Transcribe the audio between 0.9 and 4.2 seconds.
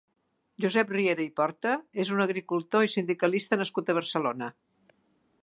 Riera i Porta és un agricultor i sindicalista nascut a